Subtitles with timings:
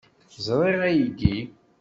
[0.45, 1.37] Ẓṛiɣ aydi.